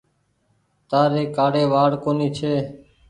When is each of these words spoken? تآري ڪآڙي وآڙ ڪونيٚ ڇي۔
تآري 0.89 1.23
ڪآڙي 1.35 1.63
وآڙ 1.73 1.91
ڪونيٚ 2.03 2.35
ڇي۔ 2.37 2.53